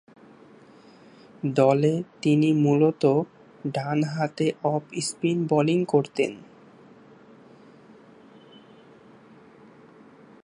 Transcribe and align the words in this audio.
দলে 1.55 1.93
তিনি 2.21 2.49
মূলতঃ 2.53 3.15
ডানহাতে 3.67 4.47
অফ 4.63 4.83
স্পিন 5.01 5.37
বোলিং 5.47 5.79
করতেন। 5.85 6.31